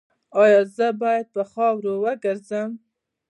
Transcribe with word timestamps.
ایا 0.41 0.61
زه 0.77 0.87
باید 1.01 1.25
په 1.35 1.41
خاورو 1.51 1.93
وګرځم؟ 2.03 2.69